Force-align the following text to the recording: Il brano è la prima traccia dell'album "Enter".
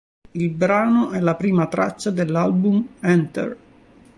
Il 0.31 0.49
brano 0.49 1.11
è 1.11 1.19
la 1.19 1.35
prima 1.35 1.67
traccia 1.67 2.09
dell'album 2.09 2.87
"Enter". 3.01 3.57